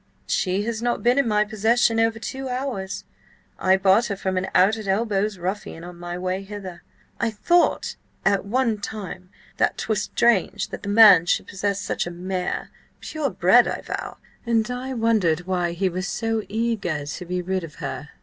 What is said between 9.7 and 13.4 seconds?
'twas strange that the man should possess such a mare–pure